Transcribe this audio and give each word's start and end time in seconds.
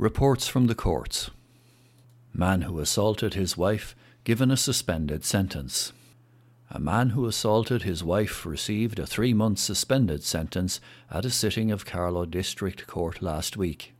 Reports 0.00 0.48
from 0.48 0.66
the 0.66 0.74
courts. 0.74 1.30
Man 2.32 2.62
who 2.62 2.78
assaulted 2.78 3.34
his 3.34 3.58
wife 3.58 3.94
given 4.24 4.50
a 4.50 4.56
suspended 4.56 5.26
sentence. 5.26 5.92
A 6.70 6.80
man 6.80 7.10
who 7.10 7.26
assaulted 7.26 7.82
his 7.82 8.02
wife 8.02 8.46
received 8.46 8.98
a 8.98 9.06
three 9.06 9.34
month 9.34 9.58
suspended 9.58 10.24
sentence 10.24 10.80
at 11.10 11.26
a 11.26 11.30
sitting 11.30 11.70
of 11.70 11.84
Carlow 11.84 12.24
District 12.24 12.86
Court 12.86 13.20
last 13.20 13.58
week. 13.58 13.92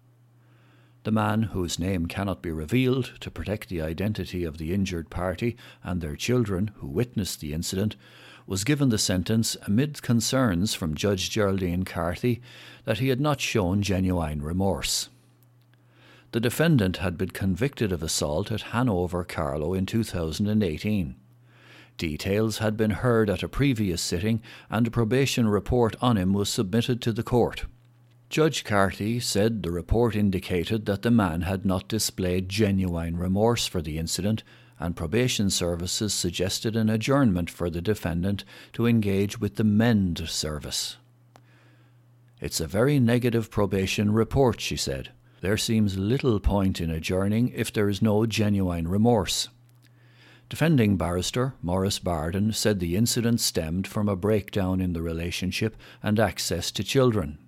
The 1.03 1.13
man, 1.13 1.43
whose 1.53 1.79
name 1.79 2.07
cannot 2.07 2.41
be 2.41 2.51
revealed 2.51 3.13
to 3.21 3.31
protect 3.31 3.69
the 3.69 3.83
identity 3.83 4.43
of 4.43 4.57
the 4.57 4.73
injured 4.73 5.11
party 5.11 5.55
and 5.83 6.01
their 6.01 6.17
children 6.17 6.71
who 6.77 6.87
witnessed 6.87 7.41
the 7.41 7.53
incident, 7.53 7.95
was 8.47 8.65
given 8.65 8.89
the 8.89 8.97
sentence 8.97 9.55
amid 9.67 10.01
concerns 10.01 10.73
from 10.73 10.95
Judge 10.95 11.29
Geraldine 11.29 11.85
Carthy 11.85 12.41
that 12.87 13.01
he 13.01 13.09
had 13.09 13.21
not 13.21 13.43
shown 13.43 13.83
genuine 13.83 14.41
remorse. 14.41 15.11
The 16.33 16.41
defendant 16.41 16.99
had 16.99 17.19
been 17.19 17.31
convicted 17.31 17.91
of 17.91 18.05
assault 18.05 18.53
at 18.53 18.71
Hanover 18.73 19.25
Carlow 19.25 19.75
in 19.75 19.85
2018. 19.85 21.17
Details 21.97 22.59
had 22.59 22.77
been 22.77 22.93
heard 22.93 23.29
at 23.29 23.43
a 23.43 23.49
previous 23.49 24.01
sitting, 24.01 24.41
and 24.71 24.87
a 24.87 24.91
probation 24.93 25.49
report 25.49 25.97
on 26.01 26.17
him 26.17 26.33
was 26.33 26.49
submitted 26.49 27.03
to 27.03 27.13
the 27.13 27.25
court. 27.25 27.65
Judge 28.29 28.63
Carthy 28.63 29.19
said 29.19 29.63
the 29.65 29.73
report 29.73 30.15
indicated 30.15 30.87
that 30.87 31.03
the 31.03 31.11
man 31.11 31.43
had 31.43 31.67
not 31.67 31.89
displayed 31.89 32.49
genuine 32.49 33.17
remorse 33.17 33.67
for 33.67 33.83
the 33.83 33.99
incident, 33.99 34.45
and 34.79 34.95
probation 34.95 35.51
services 35.51 36.15
suggested 36.15 36.77
an 36.77 36.89
adjournment 36.89 37.51
for 37.51 37.69
the 37.69 37.83
defendant 37.83 38.45
to 38.73 38.87
engage 38.87 39.41
with 39.41 39.57
the 39.57 39.65
MEND 39.65 40.29
service. 40.29 40.97
It's 42.41 42.61
a 42.61 42.69
very 42.69 43.01
negative 43.01 43.51
probation 43.51 44.13
report, 44.13 44.61
she 44.61 44.77
said. 44.77 45.11
There 45.41 45.57
seems 45.57 45.97
little 45.97 46.39
point 46.39 46.81
in 46.81 46.91
adjourning 46.91 47.53
if 47.55 47.73
there 47.73 47.89
is 47.89 48.03
no 48.03 48.27
genuine 48.27 48.89
remorse. 48.89 49.49
Defending 50.51 50.97
barrister 50.97 51.55
Maurice 51.63 51.99
Barden 51.99 52.53
said 52.53 52.81
the 52.81 52.97
incident 52.97 53.41
stemmed 53.41 53.87
from 53.87 54.09
a 54.09 54.17
breakdown 54.17 54.81
in 54.81 54.93
the 54.93 55.01
relationship 55.01 55.77
and 56.03 56.19
access 56.19 56.71
to 56.73 56.85
children. 56.85 57.39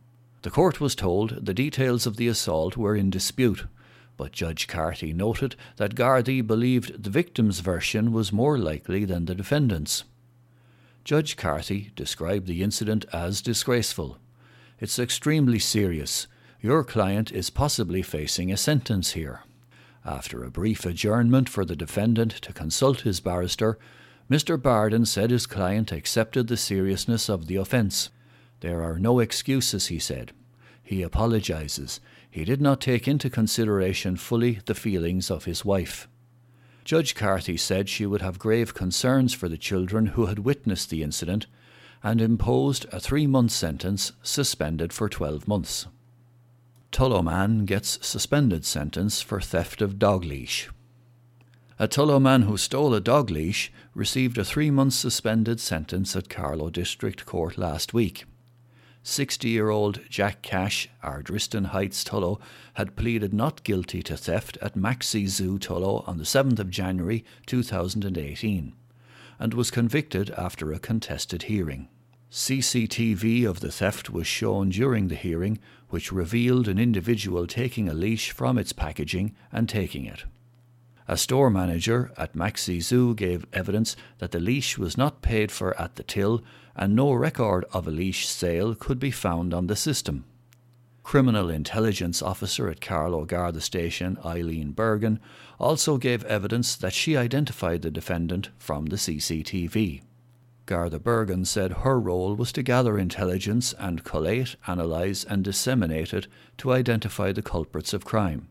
The 0.42 0.50
court 0.50 0.81
was 0.81 0.94
told 0.94 1.44
the 1.44 1.55
details 1.55 2.06
of 2.06 2.16
the 2.16 2.28
assault 2.28 2.77
were 2.77 2.97
in 2.97 3.11
dispute, 3.11 3.66
but 4.16 4.33
Judge 4.33 4.69
Carthy 4.69 5.12
noted 5.12 5.56
that 5.77 5.94
Gardaí 5.94 6.47
believed 6.47 7.03
the 7.03 7.11
victim's 7.11 7.61
version 7.61 8.12
was 8.12 8.33
more 8.33 8.56
likely 8.56 9.05
than 9.05 9.27
the 9.27 9.34
defendant's. 9.34 10.05
Judge 11.05 11.36
Carthy 11.36 11.91
described 11.97 12.47
the 12.47 12.62
incident 12.62 13.05
as 13.12 13.42
disgraceful. 13.42 14.19
It's 14.78 14.98
extremely 14.98 15.59
serious, 15.59 16.28
your 16.62 16.84
client 16.84 17.32
is 17.32 17.50
possibly 17.50 18.02
facing 18.02 18.52
a 18.52 18.56
sentence 18.56 19.12
here. 19.12 19.41
After 20.05 20.44
a 20.44 20.50
brief 20.50 20.86
adjournment 20.86 21.48
for 21.48 21.64
the 21.64 21.74
defendant 21.74 22.30
to 22.42 22.52
consult 22.52 23.00
his 23.00 23.19
barrister, 23.19 23.78
Mr. 24.30 24.60
Barden 24.60 25.04
said 25.04 25.32
his 25.32 25.44
client 25.44 25.91
accepted 25.91 26.46
the 26.46 26.56
seriousness 26.56 27.28
of 27.28 27.48
the 27.48 27.56
offence. 27.56 28.10
There 28.60 28.80
are 28.80 29.00
no 29.00 29.19
excuses, 29.19 29.88
he 29.88 29.98
said. 29.98 30.30
He 30.84 31.02
apologises. 31.02 32.00
He 32.30 32.44
did 32.44 32.60
not 32.60 32.80
take 32.80 33.08
into 33.08 33.28
consideration 33.28 34.16
fully 34.16 34.60
the 34.66 34.74
feelings 34.76 35.32
of 35.32 35.47
his 35.47 35.64
wife. 35.64 36.06
Judge 36.84 37.16
Carthy 37.16 37.56
said 37.56 37.88
she 37.88 38.06
would 38.06 38.22
have 38.22 38.38
grave 38.38 38.72
concerns 38.72 39.34
for 39.34 39.48
the 39.48 39.58
children 39.58 40.06
who 40.06 40.26
had 40.26 40.38
witnessed 40.38 40.91
the 40.91 41.02
incident 41.02 41.47
and 42.04 42.20
imposed 42.20 42.86
a 42.92 43.00
three 43.00 43.26
month 43.26 43.50
sentence 43.50 44.12
suspended 44.22 44.92
for 44.92 45.08
12 45.08 45.48
months. 45.48 45.86
Tullow 46.92 47.24
man 47.24 47.64
gets 47.64 47.98
suspended 48.06 48.66
sentence 48.66 49.22
for 49.22 49.40
theft 49.40 49.80
of 49.80 49.98
dog 49.98 50.26
leash. 50.26 50.68
A 51.78 51.88
Tullow 51.88 52.20
man 52.20 52.42
who 52.42 52.58
stole 52.58 52.92
a 52.92 53.00
dog 53.00 53.30
leash 53.30 53.72
received 53.94 54.36
a 54.36 54.44
three 54.44 54.70
month 54.70 54.92
suspended 54.92 55.58
sentence 55.58 56.14
at 56.14 56.28
Carlow 56.28 56.69
District 56.69 57.25
Court 57.25 57.56
last 57.56 57.94
week. 57.94 58.25
60 59.04 59.48
year 59.48 59.70
old 59.70 60.00
Jack 60.10 60.42
Cash, 60.42 60.91
Ardriston 61.02 61.69
Heights, 61.69 62.04
Tullow, 62.04 62.38
had 62.75 62.94
pleaded 62.94 63.32
not 63.32 63.64
guilty 63.64 64.02
to 64.02 64.16
theft 64.16 64.58
at 64.60 64.76
Maxi 64.76 65.26
Zoo, 65.26 65.58
Tullow, 65.58 66.06
on 66.06 66.19
the 66.19 66.25
7th 66.25 66.58
of 66.58 66.69
January 66.69 67.25
2018 67.47 68.75
and 69.41 69.54
was 69.54 69.70
convicted 69.70 70.31
after 70.32 70.72
a 70.72 70.78
contested 70.78 71.44
hearing. 71.44 71.88
CCTV 72.31 73.47
of 73.47 73.60
the 73.60 73.70
theft 73.70 74.08
was 74.08 74.26
shown 74.26 74.70
during 74.70 75.08
the 75.08 75.14
hearing, 75.14 75.58
which 75.92 76.10
revealed 76.10 76.69
an 76.69 76.78
individual 76.78 77.47
taking 77.47 77.86
a 77.86 77.92
leash 77.92 78.30
from 78.30 78.56
its 78.56 78.72
packaging 78.72 79.34
and 79.53 79.69
taking 79.69 80.06
it. 80.06 80.25
A 81.06 81.19
store 81.19 81.50
manager 81.50 82.10
at 82.16 82.32
Maxi 82.32 82.80
Zoo 82.80 83.14
gave 83.14 83.44
evidence 83.53 83.94
that 84.16 84.31
the 84.31 84.41
leash 84.41 84.78
was 84.78 84.97
not 84.97 85.20
paid 85.20 85.52
for 85.52 85.78
at 85.78 85.97
the 85.97 86.02
till 86.02 86.42
and 86.75 86.97
no 86.97 87.12
record 87.12 87.66
of 87.75 87.86
a 87.86 87.91
leash 87.91 88.26
sale 88.26 88.75
could 88.75 88.98
be 88.98 89.10
found 89.10 89.52
on 89.52 89.66
the 89.66 89.76
system. 89.76 90.25
Criminal 91.02 91.50
Intelligence 91.50 92.22
Officer 92.22 92.70
at 92.70 92.81
Carlow 92.81 93.26
Garda 93.26 93.60
Station, 93.60 94.16
Eileen 94.25 94.72
Bergen, 94.72 95.20
also 95.60 95.98
gave 95.98 96.25
evidence 96.25 96.75
that 96.75 96.94
she 96.94 97.19
identified 97.19 97.82
the 97.82 97.91
defendant 97.91 98.48
from 98.56 98.86
the 98.86 98.97
CCTV. 98.97 100.00
Garda 100.67 101.00
Bergen 101.00 101.45
said 101.45 101.73
her 101.73 101.99
role 101.99 102.34
was 102.34 102.53
to 102.53 102.62
gather 102.62 102.97
intelligence 102.99 103.75
and 103.78 104.05
collate, 104.05 104.56
analyse, 104.67 105.25
and 105.25 105.43
disseminate 105.43 106.15
it 106.15 106.27
to 106.59 106.73
identify 106.73 107.33
the 107.33 107.43
culprits 107.43 107.93
of 107.93 108.05
crime. 108.05 108.49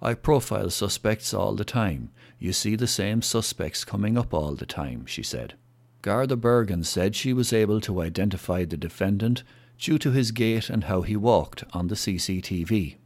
I 0.00 0.14
profile 0.14 0.70
suspects 0.70 1.34
all 1.34 1.54
the 1.54 1.64
time. 1.64 2.10
You 2.38 2.52
see 2.52 2.76
the 2.76 2.86
same 2.86 3.20
suspects 3.20 3.84
coming 3.84 4.16
up 4.16 4.32
all 4.32 4.54
the 4.54 4.66
time, 4.66 5.06
she 5.06 5.22
said. 5.22 5.54
Garda 6.02 6.36
Bergen 6.36 6.84
said 6.84 7.16
she 7.16 7.32
was 7.32 7.52
able 7.52 7.80
to 7.80 8.00
identify 8.00 8.64
the 8.64 8.76
defendant 8.76 9.42
due 9.78 9.98
to 9.98 10.12
his 10.12 10.30
gait 10.30 10.70
and 10.70 10.84
how 10.84 11.02
he 11.02 11.16
walked 11.16 11.64
on 11.72 11.88
the 11.88 11.96
CCTV. 11.96 12.96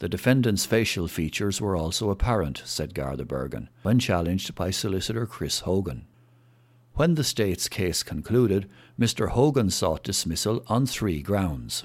The 0.00 0.08
defendant's 0.08 0.66
facial 0.66 1.06
features 1.08 1.60
were 1.60 1.76
also 1.76 2.10
apparent, 2.10 2.62
said 2.64 2.94
Garda 2.94 3.24
Bergen, 3.24 3.68
when 3.82 4.00
challenged 4.00 4.54
by 4.56 4.70
solicitor 4.70 5.26
Chris 5.26 5.60
Hogan. 5.60 6.06
When 6.98 7.14
the 7.14 7.22
state's 7.22 7.68
case 7.68 8.02
concluded, 8.02 8.68
Mr. 8.98 9.28
Hogan 9.28 9.70
sought 9.70 10.02
dismissal 10.02 10.64
on 10.66 10.84
three 10.84 11.22
grounds. 11.22 11.84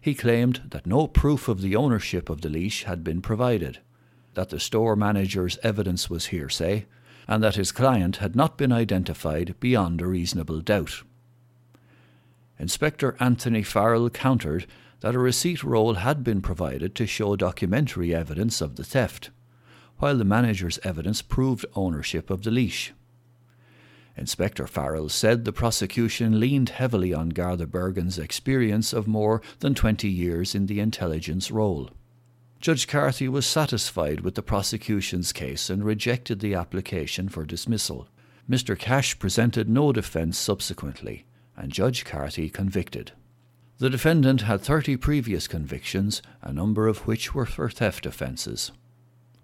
He 0.00 0.14
claimed 0.14 0.62
that 0.70 0.86
no 0.86 1.06
proof 1.06 1.46
of 1.46 1.60
the 1.60 1.76
ownership 1.76 2.30
of 2.30 2.40
the 2.40 2.48
leash 2.48 2.84
had 2.84 3.04
been 3.04 3.20
provided, 3.20 3.80
that 4.32 4.48
the 4.48 4.58
store 4.58 4.96
manager's 4.96 5.58
evidence 5.62 6.08
was 6.08 6.28
hearsay, 6.28 6.86
and 7.28 7.44
that 7.44 7.56
his 7.56 7.70
client 7.70 8.16
had 8.16 8.34
not 8.34 8.56
been 8.56 8.72
identified 8.72 9.56
beyond 9.60 10.00
a 10.00 10.06
reasonable 10.06 10.62
doubt. 10.62 11.02
Inspector 12.58 13.14
Anthony 13.20 13.62
Farrell 13.62 14.08
countered 14.08 14.66
that 15.00 15.14
a 15.14 15.18
receipt 15.18 15.62
roll 15.62 15.96
had 15.96 16.24
been 16.24 16.40
provided 16.40 16.94
to 16.94 17.06
show 17.06 17.36
documentary 17.36 18.14
evidence 18.14 18.62
of 18.62 18.76
the 18.76 18.84
theft, 18.84 19.28
while 19.98 20.16
the 20.16 20.24
manager's 20.24 20.78
evidence 20.82 21.20
proved 21.20 21.66
ownership 21.74 22.30
of 22.30 22.42
the 22.42 22.50
leash. 22.50 22.94
Inspector 24.16 24.66
Farrell 24.68 25.08
said 25.08 25.44
the 25.44 25.52
prosecution 25.52 26.38
leaned 26.38 26.68
heavily 26.70 27.12
on 27.12 27.30
Garda 27.30 27.66
Bergen's 27.66 28.18
experience 28.18 28.92
of 28.92 29.08
more 29.08 29.42
than 29.58 29.74
20 29.74 30.08
years 30.08 30.54
in 30.54 30.66
the 30.66 30.80
intelligence 30.80 31.50
role. 31.50 31.90
Judge 32.60 32.86
Carthy 32.86 33.28
was 33.28 33.44
satisfied 33.44 34.20
with 34.20 34.36
the 34.36 34.42
prosecution's 34.42 35.32
case 35.32 35.68
and 35.68 35.84
rejected 35.84 36.40
the 36.40 36.54
application 36.54 37.28
for 37.28 37.44
dismissal. 37.44 38.08
Mr. 38.48 38.78
Cash 38.78 39.18
presented 39.18 39.68
no 39.68 39.92
defence 39.92 40.38
subsequently, 40.38 41.26
and 41.56 41.72
Judge 41.72 42.04
Carthy 42.04 42.48
convicted. 42.48 43.12
The 43.78 43.90
defendant 43.90 44.42
had 44.42 44.60
30 44.60 44.96
previous 44.98 45.48
convictions, 45.48 46.22
a 46.40 46.52
number 46.52 46.86
of 46.86 47.06
which 47.06 47.34
were 47.34 47.46
for 47.46 47.68
theft 47.68 48.06
offences. 48.06 48.70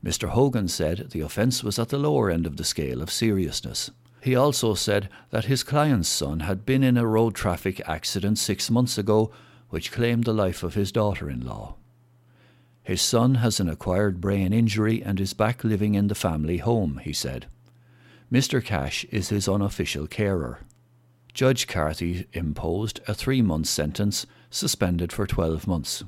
Mr. 0.03 0.29
Hogan 0.29 0.69
said 0.69 1.11
the 1.11 1.21
offence 1.21 1.63
was 1.63 1.79
at 1.79 1.89
the 1.89 1.99
lower 1.99 2.31
end 2.31 2.47
of 2.47 2.57
the 2.57 2.65
scale 2.65 3.03
of 3.03 3.11
seriousness. 3.11 3.91
He 4.23 4.37
also 4.37 4.75
said 4.75 5.09
that 5.31 5.47
his 5.47 5.63
client's 5.63 6.09
son 6.09 6.41
had 6.41 6.67
been 6.67 6.83
in 6.83 6.97
a 6.97 7.07
road 7.07 7.35
traffic 7.35 7.81
accident 7.87 8.39
six 8.39 8.71
months 8.71 8.99
ago, 8.99 9.31
which 9.71 9.93
claimed 9.93 10.25
the 10.25 10.35
life 10.35 10.63
of 10.63 10.75
his 10.75 10.93
daughter 10.93 11.31
in 11.31 11.47
law. 11.47 11.77
His 12.83 13.01
son 13.01 13.37
has 13.37 13.61
an 13.61 13.69
acquired 13.69 14.21
brain 14.21 14.53
injury 14.53 15.03
and 15.03 15.21
is 15.21 15.33
back 15.33 15.65
living 15.65 15.95
in 15.95 16.09
the 16.09 16.15
family 16.15 16.59
home, 16.59 17.01
he 17.03 17.13
said. 17.13 17.47
Mr. 18.33 18.65
Cash 18.65 19.05
is 19.07 19.29
his 19.29 19.49
unofficial 19.49 20.07
carer. 20.07 20.61
Judge 21.33 21.67
Carthy 21.67 22.27
imposed 22.33 23.01
a 23.07 23.15
three 23.15 23.43
month 23.43 23.69
sentence, 23.69 24.27
suspended 24.51 25.13
for 25.13 25.27
12 25.27 25.67
months. 25.67 26.05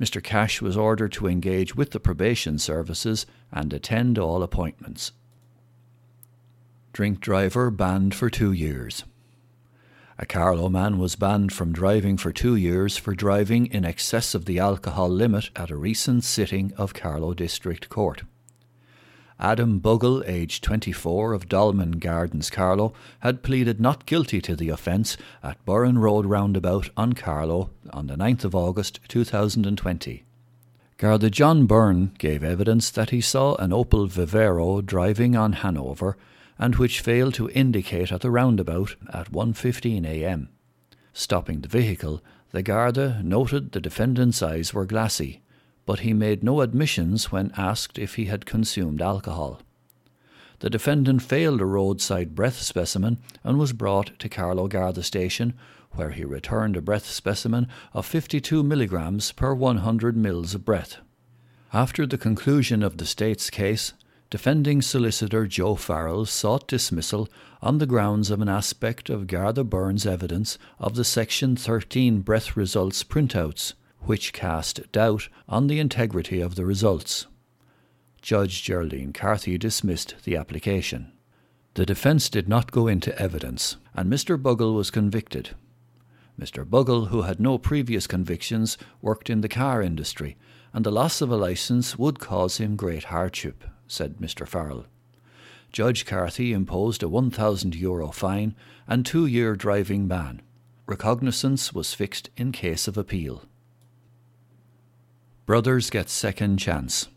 Mr. 0.00 0.22
Cash 0.22 0.60
was 0.60 0.76
ordered 0.76 1.12
to 1.12 1.26
engage 1.26 1.74
with 1.74 1.92
the 1.92 2.00
probation 2.00 2.58
services 2.58 3.24
and 3.50 3.72
attend 3.72 4.18
all 4.18 4.42
appointments. 4.42 5.12
Drink 6.96 7.20
driver 7.20 7.70
banned 7.70 8.14
for 8.14 8.30
two 8.30 8.52
years. 8.52 9.04
A 10.18 10.24
Carlow 10.24 10.70
man 10.70 10.98
was 10.98 11.14
banned 11.14 11.52
from 11.52 11.74
driving 11.74 12.16
for 12.16 12.32
two 12.32 12.56
years 12.56 12.96
for 12.96 13.14
driving 13.14 13.66
in 13.66 13.84
excess 13.84 14.34
of 14.34 14.46
the 14.46 14.58
alcohol 14.58 15.10
limit 15.10 15.50
at 15.54 15.70
a 15.70 15.76
recent 15.76 16.24
sitting 16.24 16.72
of 16.78 16.94
Carlow 16.94 17.34
District 17.34 17.90
Court. 17.90 18.22
Adam 19.38 19.78
Bugle, 19.78 20.24
aged 20.24 20.64
24, 20.64 21.34
of 21.34 21.50
Dolman 21.50 21.98
Gardens, 21.98 22.48
Carlow, 22.48 22.94
had 23.20 23.42
pleaded 23.42 23.78
not 23.78 24.06
guilty 24.06 24.40
to 24.40 24.56
the 24.56 24.70
offence 24.70 25.18
at 25.42 25.62
Burrin 25.66 25.98
Road 25.98 26.24
roundabout 26.24 26.88
on 26.96 27.12
Carlow 27.12 27.68
on 27.90 28.06
the 28.06 28.16
9th 28.16 28.44
of 28.44 28.54
August 28.54 29.00
2020. 29.08 30.24
Garda 30.96 31.28
John 31.28 31.66
Byrne 31.66 32.12
gave 32.16 32.42
evidence 32.42 32.88
that 32.88 33.10
he 33.10 33.20
saw 33.20 33.54
an 33.56 33.68
Opel 33.68 34.08
Vivaro 34.08 34.80
driving 34.80 35.36
on 35.36 35.52
Hanover 35.52 36.16
and 36.58 36.76
which 36.76 37.00
failed 37.00 37.34
to 37.34 37.50
indicate 37.50 38.12
at 38.12 38.20
the 38.20 38.30
roundabout 38.30 38.96
at 39.12 39.32
1:15 39.32 40.06
a.m. 40.06 40.48
Stopping 41.12 41.60
the 41.60 41.68
vehicle, 41.68 42.22
the 42.52 42.62
Garda 42.62 43.20
noted 43.22 43.72
the 43.72 43.80
defendant's 43.80 44.42
eyes 44.42 44.72
were 44.72 44.86
glassy 44.86 45.42
but 45.86 46.00
he 46.00 46.12
made 46.12 46.42
no 46.42 46.60
admissions 46.60 47.32
when 47.32 47.52
asked 47.56 47.98
if 47.98 48.16
he 48.16 48.26
had 48.26 48.44
consumed 48.44 49.00
alcohol. 49.00 49.62
The 50.58 50.68
defendant 50.68 51.22
failed 51.22 51.60
a 51.60 51.64
roadside 51.64 52.34
breath 52.34 52.60
specimen 52.60 53.18
and 53.44 53.58
was 53.58 53.72
brought 53.72 54.18
to 54.18 54.28
Carlow 54.28 54.66
Garda 54.66 55.02
station, 55.02 55.54
where 55.92 56.10
he 56.10 56.24
returned 56.24 56.76
a 56.76 56.80
breath 56.80 57.06
specimen 57.06 57.68
of 57.94 58.04
52 58.04 58.62
milligrams 58.62 59.32
per 59.32 59.54
100 59.54 60.16
mils 60.16 60.54
of 60.54 60.64
breath. 60.64 60.96
After 61.72 62.06
the 62.06 62.18
conclusion 62.18 62.82
of 62.82 62.96
the 62.96 63.06
state's 63.06 63.48
case, 63.48 63.92
defending 64.30 64.82
solicitor 64.82 65.46
Joe 65.46 65.74
Farrell 65.74 66.26
sought 66.26 66.66
dismissal 66.66 67.28
on 67.62 67.78
the 67.78 67.86
grounds 67.86 68.30
of 68.30 68.40
an 68.40 68.48
aspect 68.48 69.08
of 69.08 69.26
Garda 69.26 69.64
Byrne's 69.64 70.06
evidence 70.06 70.58
of 70.78 70.96
the 70.96 71.04
Section 71.04 71.56
13 71.56 72.20
breath 72.20 72.56
results 72.56 73.02
printouts 73.04 73.74
which 74.00 74.32
cast 74.32 74.90
doubt 74.92 75.28
on 75.48 75.66
the 75.66 75.80
integrity 75.80 76.40
of 76.40 76.54
the 76.54 76.64
results. 76.64 77.26
Judge 78.22 78.62
Geraldine 78.62 79.12
Carthy 79.12 79.58
dismissed 79.58 80.14
the 80.24 80.36
application. 80.36 81.12
The 81.74 81.86
defence 81.86 82.28
did 82.28 82.48
not 82.48 82.72
go 82.72 82.86
into 82.86 83.16
evidence, 83.20 83.76
and 83.94 84.10
Mr. 84.10 84.40
Buggle 84.40 84.74
was 84.74 84.90
convicted. 84.90 85.50
Mr. 86.40 86.64
Buggle, 86.64 87.06
who 87.06 87.22
had 87.22 87.40
no 87.40 87.58
previous 87.58 88.06
convictions, 88.06 88.78
worked 89.00 89.30
in 89.30 89.40
the 89.40 89.48
car 89.48 89.82
industry, 89.82 90.36
and 90.72 90.84
the 90.84 90.92
loss 90.92 91.20
of 91.20 91.30
a 91.30 91.36
licence 91.36 91.98
would 91.98 92.18
cause 92.18 92.58
him 92.58 92.76
great 92.76 93.04
hardship, 93.04 93.64
said 93.88 94.16
Mr. 94.18 94.46
Farrell. 94.46 94.86
Judge 95.72 96.06
Carthy 96.06 96.52
imposed 96.52 97.02
a 97.02 97.06
€1,000 97.06 97.74
Euro 97.80 98.10
fine 98.10 98.54
and 98.86 99.04
two 99.04 99.26
year 99.26 99.54
driving 99.56 100.06
ban. 100.06 100.40
Recognizance 100.86 101.72
was 101.72 101.94
fixed 101.94 102.30
in 102.36 102.52
case 102.52 102.86
of 102.86 102.96
appeal. 102.96 103.44
Brothers 105.44 105.90
get 105.90 106.08
second 106.08 106.58
chance. 106.58 107.08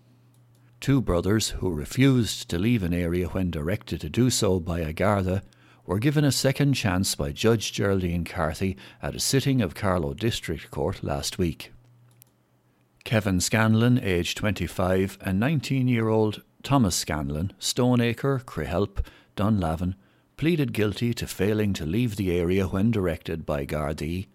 Two 0.80 1.02
brothers 1.02 1.50
who 1.50 1.72
refused 1.72 2.50
to 2.50 2.58
leave 2.58 2.84
an 2.84 2.94
area 2.94 3.28
when 3.28 3.52
directed 3.52 4.02
to 4.02 4.10
do 4.10 4.30
so 4.30 4.60
by 4.60 4.80
a 4.80 4.94
Garda 4.94 5.44
were 5.86 6.00
given 6.00 6.24
a 6.24 6.32
second 6.32 6.74
chance 6.74 7.16
by 7.16 7.32
Judge 7.32 7.74
Geraldine 7.74 8.24
Carthy 8.24 8.78
at 9.02 9.16
a 9.16 9.20
sitting 9.20 9.62
of 9.62 9.74
Carlow 9.74 10.14
District 10.14 10.70
Court 10.70 11.04
last 11.04 11.38
week. 11.38 11.72
Kevin 13.04 13.40
Scanlon, 13.40 14.00
aged 14.00 14.38
25, 14.38 15.18
and 15.22 15.40
19 15.40 15.88
year 15.88 16.08
old 16.08 16.44
Thomas 16.64 16.96
Scanlon, 16.96 17.54
Stoneacre, 17.60 18.44
Crehelp, 18.46 19.06
Dunlavin, 19.36 19.96
pleaded 20.38 20.74
guilty 20.74 21.14
to 21.14 21.28
failing 21.28 21.74
to 21.74 21.86
leave 21.86 22.16
the 22.16 22.32
area 22.32 22.68
when 22.68 22.92
directed 22.92 23.46
by 23.46 23.66
Gardaí 23.66 24.28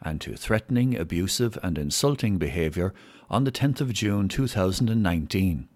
and 0.00 0.20
to 0.20 0.36
threatening, 0.36 0.96
abusive, 0.96 1.58
and 1.62 1.78
insulting 1.78 2.38
behaviour 2.38 2.92
on 3.30 3.44
the 3.44 3.52
10th 3.52 3.80
of 3.80 3.92
June 3.92 4.28
2019. 4.28 5.68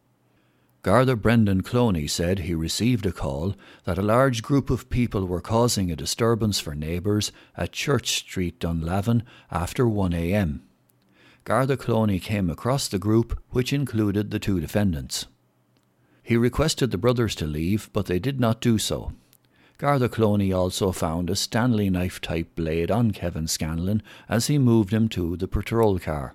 Garda 0.83 1.17
Brendan 1.17 1.63
Cloney 1.63 2.09
said 2.09 2.41
he 2.41 2.55
received 2.55 3.07
a 3.07 3.13
call 3.13 3.55
that 3.85 3.99
a 3.99 4.03
large 4.03 4.43
group 4.43 4.71
of 4.71 4.89
people 4.89 5.27
were 5.27 5.41
causing 5.41 5.91
a 5.91 5.97
disturbance 5.97 6.61
for 6.61 6.75
neighbours 6.75 7.33
at 7.57 7.73
Church 7.73 8.11
Street, 8.11 8.61
Dunlavin, 8.61 9.25
after 9.51 9.85
1am. 9.85 10.61
Garda 11.45 11.77
Cloney 11.77 12.23
came 12.23 12.51
across 12.51 12.87
the 12.89 12.99
group, 12.99 13.41
which 13.51 13.73
included 13.73 14.31
the 14.31 14.39
two 14.39 14.61
defendants. 14.61 15.27
He 16.27 16.37
requested 16.37 16.91
the 16.91 16.99
brothers 16.99 17.37
to 17.37 17.47
leave, 17.47 17.89
but 17.93 18.07
they 18.07 18.19
did 18.19 18.41
not 18.41 18.61
do 18.61 18.79
so. 18.79 19.13
Garda 19.79 20.09
Cloney 20.09 20.53
also 20.53 20.91
found 20.91 21.31
a 21.31 21.37
Stanley 21.37 21.89
knife 21.89 22.21
type 22.21 22.57
blade 22.57 22.91
on 22.91 23.13
Kevin 23.13 23.47
Scanlon 23.47 24.03
as 24.29 24.49
he 24.49 24.59
moved 24.59 24.93
him 24.93 25.09
to 25.11 25.37
the 25.37 25.47
patrol 25.47 26.01
car. 26.01 26.35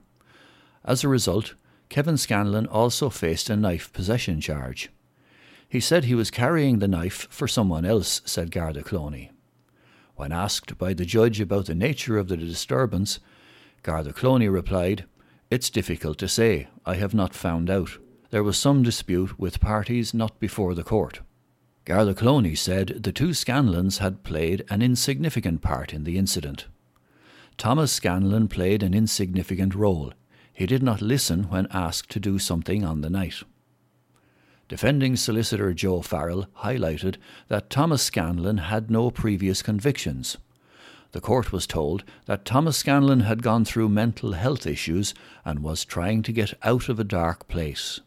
As 0.86 1.04
a 1.04 1.10
result, 1.10 1.56
Kevin 1.90 2.16
Scanlon 2.16 2.68
also 2.68 3.10
faced 3.10 3.50
a 3.50 3.58
knife 3.58 3.92
possession 3.92 4.40
charge. 4.40 4.90
He 5.68 5.82
said 5.82 6.06
he 6.06 6.16
was 6.16 6.32
carrying 6.32 6.80
the 6.80 6.88
knife 6.88 7.28
for 7.30 7.50
someone 7.50 7.84
else, 7.84 8.22
said 8.24 8.50
Garda 8.50 8.84
Cloney. 8.84 9.32
When 10.16 10.32
asked 10.32 10.78
by 10.78 10.94
the 10.94 11.04
judge 11.04 11.42
about 11.42 11.66
the 11.66 11.76
nature 11.76 12.18
of 12.18 12.30
the 12.30 12.38
disturbance, 12.38 13.20
Garda 13.84 14.14
Cloney 14.14 14.50
replied, 14.50 15.04
It's 15.50 15.70
difficult 15.70 16.18
to 16.20 16.30
say. 16.30 16.70
I 16.86 16.96
have 16.96 17.14
not 17.14 17.34
found 17.34 17.70
out. 17.70 17.98
There 18.32 18.44
was 18.44 18.58
some 18.58 18.82
dispute 18.82 19.38
with 19.38 19.60
parties 19.60 20.14
not 20.14 20.40
before 20.40 20.74
the 20.74 20.86
court. 20.86 21.20
Garda 21.84 22.16
said 22.56 23.04
the 23.04 23.12
two 23.12 23.34
Scanlons 23.34 23.98
had 23.98 24.24
played 24.24 24.64
an 24.70 24.82
insignificant 24.82 25.62
part 25.62 25.94
in 25.94 26.06
the 26.06 26.18
incident. 26.18 26.68
Thomas 27.58 27.92
Scanlon 27.92 28.48
played 28.48 28.84
an 28.84 28.94
insignificant 28.94 29.76
role. 29.76 30.14
He 30.54 30.66
did 30.66 30.82
not 30.82 31.02
listen 31.02 31.50
when 31.50 31.68
asked 31.72 32.10
to 32.12 32.22
do 32.22 32.40
something 32.40 32.86
on 32.86 33.02
the 33.02 33.10
night. 33.10 33.44
Defending 34.70 35.18
solicitor 35.18 35.74
Joe 35.74 36.02
Farrell 36.02 36.48
highlighted 36.60 37.18
that 37.50 37.70
Thomas 37.70 38.02
Scanlon 38.02 38.60
had 38.60 38.90
no 38.90 39.12
previous 39.12 39.62
convictions. 39.62 40.38
The 41.12 41.20
court 41.20 41.52
was 41.52 41.68
told 41.68 42.06
that 42.28 42.46
Thomas 42.46 42.78
Scanlon 42.78 43.22
had 43.22 43.44
gone 43.44 43.66
through 43.66 43.90
mental 43.90 44.32
health 44.32 44.66
issues 44.66 45.14
and 45.44 45.60
was 45.60 45.84
trying 45.84 46.24
to 46.24 46.32
get 46.32 46.54
out 46.64 46.88
of 46.88 46.98
a 46.98 47.04
dark 47.04 47.50
place. 47.50 48.00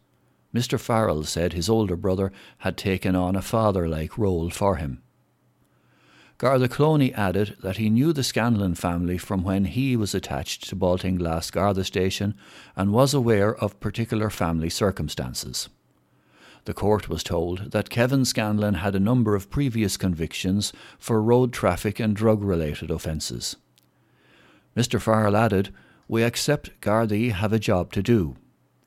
Mr. 0.54 0.78
Farrell 0.78 1.24
said 1.24 1.52
his 1.52 1.68
older 1.68 1.96
brother 1.96 2.30
had 2.58 2.76
taken 2.76 3.16
on 3.16 3.34
a 3.34 3.42
father 3.42 3.88
like 3.88 4.16
role 4.16 4.50
for 4.50 4.76
him. 4.76 5.02
Garda 6.38 6.68
Cloney 6.68 7.12
added 7.14 7.56
that 7.62 7.76
he 7.76 7.90
knew 7.90 8.12
the 8.12 8.24
Scanlon 8.24 8.74
family 8.74 9.18
from 9.18 9.44
when 9.44 9.64
he 9.66 9.96
was 9.96 10.14
attached 10.14 10.68
to 10.68 10.76
Baltinglass 10.76 11.50
Garda 11.50 11.84
Station 11.84 12.34
and 12.76 12.92
was 12.92 13.14
aware 13.14 13.54
of 13.54 13.80
particular 13.80 14.30
family 14.30 14.68
circumstances. 14.68 15.68
The 16.64 16.74
court 16.74 17.08
was 17.08 17.22
told 17.22 17.72
that 17.72 17.90
Kevin 17.90 18.24
Scanlon 18.24 18.74
had 18.74 18.94
a 18.94 19.00
number 19.00 19.34
of 19.34 19.50
previous 19.50 19.96
convictions 19.96 20.72
for 20.98 21.22
road 21.22 21.52
traffic 21.52 22.00
and 22.00 22.16
drug 22.16 22.42
related 22.42 22.90
offences. 22.90 23.56
Mr. 24.76 25.00
Farrell 25.00 25.36
added, 25.36 25.72
We 26.08 26.22
accept 26.22 26.80
Gardaí 26.80 27.32
have 27.32 27.52
a 27.52 27.58
job 27.58 27.92
to 27.92 28.02
do. 28.02 28.36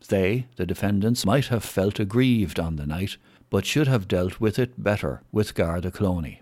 They, 0.08 0.48
the 0.56 0.66
defendants, 0.66 1.26
might 1.26 1.48
have 1.48 1.64
felt 1.64 2.00
aggrieved 2.00 2.60
on 2.60 2.76
the 2.76 2.86
night, 2.86 3.18
but 3.50 3.66
should 3.66 3.88
have 3.88 4.08
dealt 4.08 4.40
with 4.40 4.60
it 4.60 4.82
better 4.82 5.22
with 5.32 5.56
Garda 5.56 5.92
Cloney. 5.92 6.40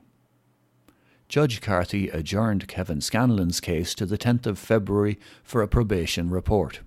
Judge 1.28 1.60
Carthy 1.60 2.10
adjourned 2.10 2.68
Kevin 2.68 3.02
Scanlon's 3.02 3.60
case 3.60 3.96
to 3.96 4.06
the 4.06 4.18
10th 4.18 4.46
of 4.46 4.60
February 4.60 5.20
for 5.44 5.62
a 5.62 5.68
probation 5.68 6.30
report. 6.30 6.82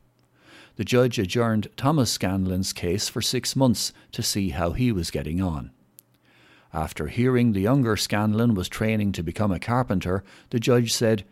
The 0.77 0.85
judge 0.85 1.19
adjourned 1.19 1.69
Thomas 1.77 2.13
Scanlon's 2.13 2.73
case 2.73 3.09
for 3.09 3.21
six 3.21 3.57
months 3.57 3.93
to 4.13 4.23
see 4.23 4.51
how 4.51 4.73
he 4.73 4.93
was 4.93 5.11
getting 5.11 5.43
on. 5.43 5.73
After 6.73 7.09
hearing 7.09 7.53
the 7.53 7.61
younger 7.61 7.97
Scanlon 7.97 8.55
was 8.55 8.69
training 8.69 9.13
to 9.13 9.23
become 9.25 9.51
a 9.51 9.59
carpenter, 9.59 10.23
the 10.51 10.61
judge 10.61 10.93
said, 10.93 11.25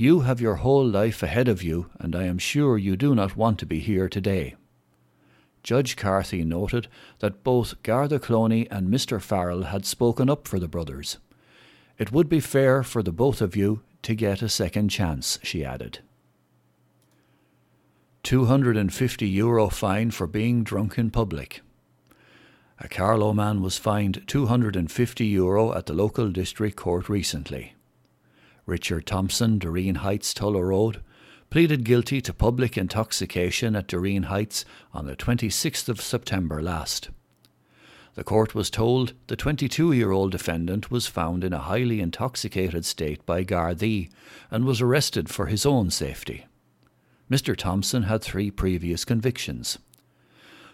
You 0.00 0.20
have 0.20 0.40
your 0.40 0.54
whole 0.54 0.86
life 0.86 1.24
ahead 1.24 1.48
of 1.48 1.60
you, 1.60 1.90
and 1.98 2.14
I 2.14 2.22
am 2.22 2.38
sure 2.38 2.78
you 2.78 2.96
do 2.96 3.16
not 3.16 3.36
want 3.36 3.58
to 3.58 3.66
be 3.66 3.80
here 3.80 4.08
today. 4.08 4.54
Judge 5.64 5.96
Carthy 5.96 6.44
noted 6.44 6.86
that 7.18 7.42
both 7.42 7.82
Garda 7.82 8.20
Cloney 8.20 8.68
and 8.70 8.88
Mr. 8.88 9.20
Farrell 9.20 9.64
had 9.64 9.84
spoken 9.84 10.30
up 10.30 10.46
for 10.46 10.60
the 10.60 10.68
brothers. 10.68 11.18
It 11.98 12.12
would 12.12 12.28
be 12.28 12.38
fair 12.38 12.84
for 12.84 13.02
the 13.02 13.10
both 13.10 13.40
of 13.40 13.56
you 13.56 13.82
to 14.02 14.14
get 14.14 14.40
a 14.40 14.48
second 14.48 14.90
chance, 14.90 15.40
she 15.42 15.64
added. 15.64 15.98
250 18.22 19.28
euro 19.28 19.68
fine 19.68 20.12
for 20.12 20.28
being 20.28 20.62
drunk 20.62 20.96
in 20.96 21.10
public. 21.10 21.60
A 22.78 22.86
Carlow 22.86 23.32
man 23.32 23.62
was 23.62 23.78
fined 23.78 24.22
250 24.28 25.26
euro 25.26 25.74
at 25.74 25.86
the 25.86 25.92
local 25.92 26.30
district 26.30 26.76
court 26.76 27.08
recently. 27.08 27.74
Richard 28.68 29.06
Thompson, 29.06 29.58
Doreen 29.58 29.94
Heights, 29.96 30.34
Tullow 30.34 30.60
Road, 30.60 31.00
pleaded 31.48 31.84
guilty 31.84 32.20
to 32.20 32.34
public 32.34 32.76
intoxication 32.76 33.74
at 33.74 33.86
Doreen 33.86 34.24
Heights 34.24 34.66
on 34.92 35.06
the 35.06 35.16
26th 35.16 35.88
of 35.88 36.02
September 36.02 36.60
last. 36.60 37.08
The 38.14 38.24
court 38.24 38.54
was 38.54 38.68
told 38.68 39.14
the 39.28 39.36
22 39.36 39.92
year 39.92 40.10
old 40.10 40.32
defendant 40.32 40.90
was 40.90 41.06
found 41.06 41.44
in 41.44 41.54
a 41.54 41.60
highly 41.60 42.00
intoxicated 42.00 42.84
state 42.84 43.24
by 43.24 43.42
Gardaí 43.42 44.10
and 44.50 44.66
was 44.66 44.82
arrested 44.82 45.30
for 45.30 45.46
his 45.46 45.64
own 45.64 45.90
safety. 45.90 46.44
Mr. 47.30 47.56
Thompson 47.56 48.02
had 48.02 48.20
three 48.20 48.50
previous 48.50 49.06
convictions. 49.06 49.78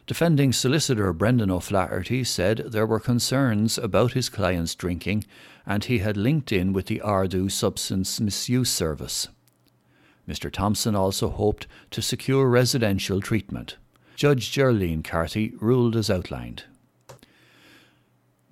Defending 0.06 0.52
solicitor 0.52 1.14
Brendan 1.14 1.50
O'Flaherty 1.50 2.24
said 2.24 2.58
there 2.58 2.86
were 2.86 3.00
concerns 3.00 3.78
about 3.78 4.12
his 4.12 4.28
client's 4.28 4.74
drinking 4.74 5.24
and 5.64 5.82
he 5.84 6.00
had 6.00 6.18
linked 6.18 6.52
in 6.52 6.74
with 6.74 6.86
the 6.86 7.00
Ardu 7.02 7.50
Substance 7.50 8.20
Misuse 8.20 8.70
Service. 8.70 9.28
Mr. 10.28 10.52
Thompson 10.52 10.94
also 10.94 11.30
hoped 11.30 11.66
to 11.90 12.02
secure 12.02 12.50
residential 12.50 13.22
treatment. 13.22 13.76
Judge 14.14 14.52
Geraldine 14.52 15.02
Carthy 15.02 15.54
ruled 15.58 15.96
as 15.96 16.10
outlined. 16.10 16.64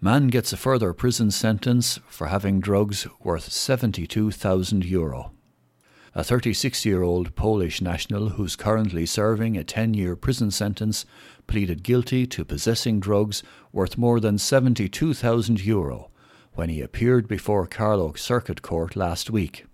Man 0.00 0.28
gets 0.28 0.54
a 0.54 0.56
further 0.56 0.94
prison 0.94 1.30
sentence 1.30 2.00
for 2.08 2.28
having 2.28 2.60
drugs 2.60 3.06
worth 3.20 3.52
72,000 3.52 4.86
euro. 4.86 5.32
A 6.14 6.22
36 6.22 6.84
year 6.84 7.02
old 7.02 7.34
Polish 7.36 7.80
national 7.80 8.30
who's 8.30 8.54
currently 8.54 9.06
serving 9.06 9.56
a 9.56 9.64
10 9.64 9.94
year 9.94 10.14
prison 10.14 10.50
sentence 10.50 11.06
pleaded 11.46 11.82
guilty 11.82 12.26
to 12.26 12.44
possessing 12.44 13.00
drugs 13.00 13.42
worth 13.72 13.96
more 13.96 14.20
than 14.20 14.36
72,000 14.36 15.64
euro 15.64 16.10
when 16.52 16.68
he 16.68 16.82
appeared 16.82 17.26
before 17.26 17.66
Carlow 17.66 18.12
Circuit 18.12 18.60
Court 18.60 18.94
last 18.94 19.30
week. 19.30 19.64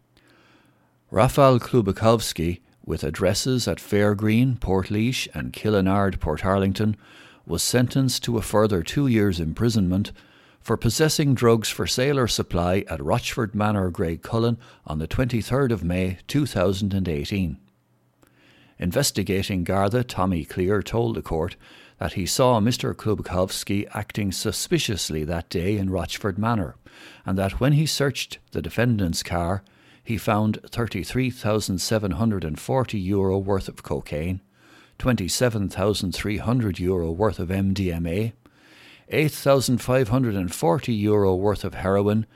Rafal 1.11 1.59
Klubakowski, 1.59 2.61
with 2.85 3.03
addresses 3.03 3.67
at 3.67 3.79
Fairgreen, 3.79 4.61
Portlaoise, 4.61 5.27
and 5.35 5.53
Killinard, 5.53 6.19
Portarlington, 6.19 6.95
was 7.47 7.65
sentenced 7.65 8.23
to 8.23 8.39
a 8.39 8.43
further 8.43 8.85
two 8.85 9.09
years' 9.09 9.41
imprisonment 9.41 10.13
for 10.61 10.77
possessing 10.77 11.35
drugs 11.35 11.69
for 11.69 11.87
sale 11.87 12.19
or 12.19 12.29
supply 12.29 12.85
at 12.89 13.03
Rochford 13.03 13.55
Manor, 13.55 13.91
Graiguecullen, 13.91 14.59
on 14.87 14.99
the 14.99 15.09
23rd 15.09 15.73
of 15.73 15.85
May 15.85 16.19
2018. 16.27 17.59
Investigating 18.79 19.65
Garda 19.65 20.05
Tommy 20.05 20.45
Clear 20.45 20.83
told 20.83 21.17
the 21.17 21.23
court 21.23 21.57
that 21.99 22.13
he 22.13 22.27
saw 22.27 22.61
Mr. 22.61 22.95
Klubakowski 22.95 23.89
acting 23.93 24.31
suspiciously 24.31 25.25
that 25.25 25.51
day 25.51 25.77
in 25.77 25.91
Rochford 25.91 26.39
Manor, 26.39 26.77
and 27.27 27.37
that 27.37 27.59
when 27.61 27.73
he 27.73 27.87
searched 27.87 28.39
the 28.53 28.63
defendant's 28.63 29.25
car, 29.25 29.65
he 30.03 30.17
found 30.17 30.59
33,740 30.71 32.99
euro 32.99 33.39
worth 33.39 33.69
of 33.69 33.83
cocaine, 33.83 34.41
27,300 34.99 36.79
euro 36.79 37.11
worth 37.11 37.39
of 37.39 37.49
MDMA, 37.49 38.33
8,540 39.11 40.93
euro 40.93 41.35
worth 41.35 41.65
of 41.65 41.75
heroin, 41.75 42.27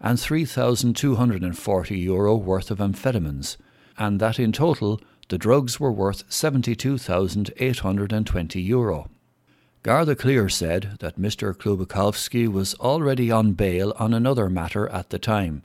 and 0.00 0.20
3,240 0.20 1.98
euro 1.98 2.36
worth 2.36 2.70
of 2.70 2.78
amphetamines, 2.78 3.56
and 3.96 4.20
that 4.20 4.38
in 4.38 4.52
total 4.52 5.00
the 5.28 5.38
drugs 5.38 5.80
were 5.80 5.92
worth 5.92 6.24
72,820 6.28 8.60
euro. 8.60 9.10
Garda 9.82 10.14
Clear 10.16 10.48
said 10.48 10.96
that 11.00 11.20
Mr. 11.20 11.54
Klubakowski 11.54 12.48
was 12.48 12.74
already 12.74 13.30
on 13.30 13.52
bail 13.52 13.92
on 13.98 14.12
another 14.12 14.50
matter 14.50 14.88
at 14.88 15.10
the 15.10 15.18
time, 15.18 15.62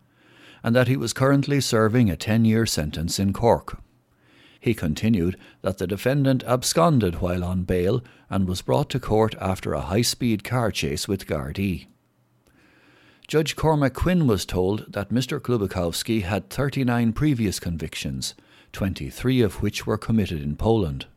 and 0.63 0.75
that 0.75 0.87
he 0.87 0.95
was 0.95 1.13
currently 1.13 1.59
serving 1.59 2.09
a 2.09 2.15
10 2.15 2.45
year 2.45 2.65
sentence 2.65 3.19
in 3.19 3.33
Cork. 3.33 3.79
He 4.63 4.73
continued 4.73 5.35
that 5.61 5.77
the 5.77 5.85
defendant 5.85 6.41
absconded 6.45 7.15
while 7.15 7.43
on 7.43 7.63
bail 7.63 8.01
and 8.29 8.47
was 8.47 8.61
brought 8.61 8.89
to 8.91 8.99
court 8.99 9.35
after 9.41 9.73
a 9.73 9.81
high 9.81 10.03
speed 10.03 10.45
car 10.45 10.71
chase 10.71 11.05
with 11.05 11.27
Gardaí. 11.27 11.87
Judge 13.27 13.57
Cormac 13.57 13.93
Quinn 13.93 14.25
was 14.25 14.45
told 14.45 14.93
that 14.93 15.09
Mr. 15.09 15.41
Klubakowski 15.41 16.21
had 16.21 16.49
39 16.49 17.11
previous 17.11 17.59
convictions, 17.59 18.35
23 18.71 19.41
of 19.41 19.61
which 19.61 19.85
were 19.85 19.97
committed 19.97 20.41
in 20.41 20.55
Poland. 20.55 21.07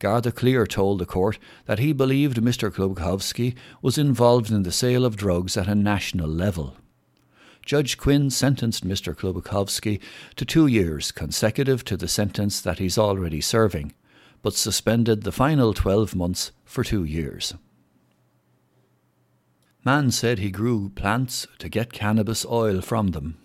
Garda 0.00 0.32
Clear 0.32 0.66
told 0.66 0.98
the 0.98 1.06
court 1.06 1.38
that 1.66 1.78
he 1.78 1.92
believed 1.92 2.38
Mr. 2.38 2.72
Klubakowski 2.72 3.54
was 3.80 3.96
involved 3.96 4.50
in 4.50 4.64
the 4.64 4.72
sale 4.72 5.04
of 5.04 5.16
drugs 5.16 5.56
at 5.56 5.68
a 5.68 5.76
national 5.76 6.28
level. 6.28 6.76
Judge 7.66 7.98
Quinn 7.98 8.30
sentenced 8.30 8.86
Mr. 8.86 9.12
Klubakowski 9.12 10.00
to 10.36 10.44
two 10.44 10.68
years 10.68 11.10
consecutive 11.10 11.84
to 11.84 11.96
the 11.96 12.06
sentence 12.06 12.60
that 12.60 12.78
he's 12.78 12.96
already 12.96 13.40
serving, 13.40 13.92
but 14.40 14.54
suspended 14.54 15.24
the 15.24 15.32
final 15.32 15.74
12 15.74 16.14
months 16.14 16.52
for 16.64 16.84
two 16.84 17.02
years. 17.02 17.54
Man 19.84 20.12
said 20.12 20.38
he 20.38 20.52
grew 20.52 20.90
plants 20.90 21.48
to 21.58 21.68
get 21.68 21.92
cannabis 21.92 22.46
oil 22.46 22.80
from 22.80 23.08
them. 23.08 23.36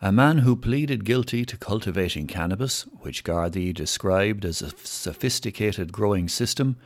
A 0.00 0.12
man 0.12 0.38
who 0.38 0.54
pleaded 0.54 1.04
guilty 1.04 1.44
to 1.44 1.56
cultivating 1.56 2.28
cannabis, 2.28 2.82
which 3.00 3.24
Gardaí 3.24 3.74
described 3.74 4.44
as 4.44 4.62
a 4.62 4.70
sophisticated 4.84 5.92
growing 5.92 6.28
system, 6.28 6.76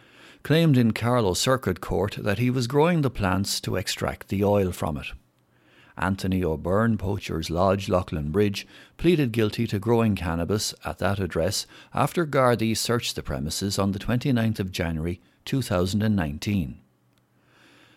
claimed 0.43 0.79
in 0.79 0.93
Carlow 0.93 1.35
Circuit 1.35 1.83
Court 1.83 2.17
that 2.19 2.39
he 2.39 2.49
was 2.49 2.67
growing 2.67 3.03
the 3.03 3.11
plants 3.11 3.61
to 3.61 3.77
extract 3.77 4.29
the 4.29 4.43
oil 4.43 4.73
from 4.73 4.97
it. 4.97 5.09
Anthony 5.99 6.43
O'Byrne, 6.45 6.97
Poachers 6.97 7.51
Lodge, 7.51 7.89
Leighlin 7.89 8.31
Bridge, 8.31 8.67
pleaded 8.97 9.33
guilty 9.33 9.67
to 9.67 9.79
growing 9.79 10.15
cannabis 10.15 10.75
at 10.85 10.99
that 10.99 11.19
address 11.19 11.67
after 11.93 12.25
Gardaí 12.25 12.77
searched 12.77 13.17
the 13.17 13.23
premises 13.23 13.79
on 13.79 13.93
the 13.93 13.99
29th 13.99 14.61
of 14.61 14.73
January 14.73 15.21
2019. 15.45 16.79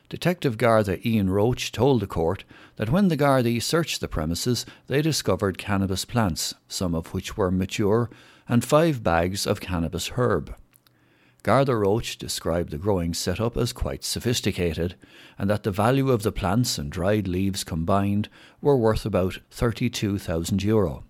Detective 0.10 0.58
Garda 0.58 1.08
Ian 1.08 1.30
Roach 1.30 1.72
told 1.72 2.02
the 2.02 2.08
court 2.08 2.44
that 2.76 2.90
when 2.90 3.08
the 3.08 3.16
Gardaí 3.16 3.62
searched 3.62 4.02
the 4.02 4.10
premises, 4.10 4.66
they 4.88 5.02
discovered 5.02 5.58
cannabis 5.58 6.04
plants, 6.04 6.54
some 6.68 6.94
of 6.94 7.14
which 7.14 7.38
were 7.38 7.50
mature, 7.50 8.10
and 8.50 8.66
five 8.66 9.04
bags 9.04 9.48
of 9.48 9.62
cannabis 9.62 10.10
herb. 10.18 10.54
Garda 11.44 11.76
Roach 11.76 12.18
described 12.18 12.70
the 12.70 12.78
growing 12.78 13.16
setup 13.16 13.58
as 13.58 13.74
quite 13.74 14.04
sophisticated, 14.04 14.96
and 15.40 15.50
that 15.50 15.64
the 15.64 15.72
value 15.72 16.12
of 16.12 16.22
the 16.22 16.32
plants 16.32 16.78
and 16.78 16.92
dried 16.92 17.28
leaves 17.28 17.64
combined 17.64 18.30
were 18.62 18.78
worth 18.78 19.08
about 19.08 19.40
32,000 19.50 20.62
euro. 20.62 21.04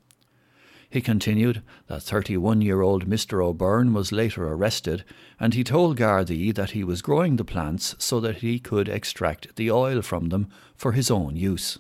He 0.90 1.02
continued 1.02 1.62
that 1.88 2.04
31 2.04 2.62
year 2.62 2.82
old 2.82 3.10
Mr. 3.10 3.44
O'Byrne 3.44 3.94
was 3.94 4.14
later 4.14 4.48
arrested, 4.48 5.04
and 5.38 5.54
he 5.54 5.66
told 5.66 5.98
Gardaí 5.98 6.54
that 6.56 6.72
he 6.72 6.84
was 6.84 7.02
growing 7.02 7.36
the 7.36 7.46
plants 7.46 7.96
so 7.98 8.22
that 8.22 8.38
he 8.38 8.58
could 8.58 8.88
extract 8.88 9.56
the 9.58 9.70
oil 9.70 10.02
from 10.02 10.30
them 10.30 10.50
for 10.76 10.94
his 10.94 11.12
own 11.12 11.36
use. 11.36 11.80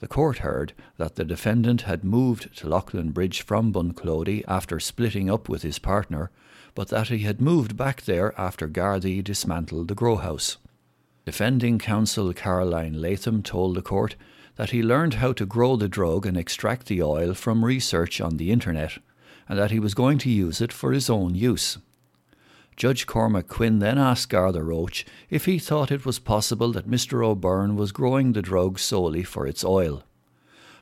The 0.00 0.08
court 0.08 0.38
heard 0.38 0.72
that 0.98 1.14
the 1.14 1.24
defendant 1.24 1.82
had 1.82 2.04
moved 2.04 2.56
to 2.58 2.68
Leighlin 2.68 3.10
Bridge 3.10 3.42
from 3.42 3.72
Bunclody 3.72 4.44
after 4.46 4.80
splitting 4.80 5.30
up 5.30 5.48
with 5.48 5.62
his 5.62 5.78
partner 5.78 6.30
but 6.74 6.88
that 6.88 7.08
he 7.08 7.20
had 7.20 7.40
moved 7.40 7.76
back 7.76 8.02
there 8.02 8.38
after 8.38 8.68
Gardaí 8.68 9.22
dismantled 9.22 9.88
the 9.88 9.94
grow 9.94 10.16
house. 10.16 10.56
Defending 11.24 11.78
counsel 11.78 12.32
Caroline 12.32 13.00
Latham 13.00 13.42
told 13.42 13.76
the 13.76 13.82
court 13.82 14.16
that 14.56 14.70
he 14.70 14.82
learned 14.82 15.14
how 15.14 15.32
to 15.32 15.46
grow 15.46 15.76
the 15.76 15.88
drug 15.88 16.26
and 16.26 16.36
extract 16.36 16.86
the 16.86 17.02
oil 17.02 17.34
from 17.34 17.64
research 17.64 18.20
on 18.20 18.36
the 18.36 18.50
internet, 18.50 18.98
and 19.48 19.58
that 19.58 19.70
he 19.70 19.80
was 19.80 19.94
going 19.94 20.18
to 20.18 20.30
use 20.30 20.60
it 20.60 20.72
for 20.72 20.92
his 20.92 21.08
own 21.08 21.34
use. 21.34 21.78
Judge 22.76 23.06
Cormac 23.06 23.46
Quinn 23.46 23.78
then 23.78 23.98
asked 23.98 24.28
Garda 24.28 24.62
Roach 24.62 25.06
if 25.30 25.44
he 25.44 25.60
thought 25.60 25.92
it 25.92 26.04
was 26.04 26.18
possible 26.18 26.72
that 26.72 26.90
Mr. 26.90 27.24
O'Byrne 27.24 27.76
was 27.76 27.92
growing 27.92 28.32
the 28.32 28.42
drug 28.42 28.80
solely 28.80 29.22
for 29.22 29.46
its 29.46 29.64
oil. 29.64 30.02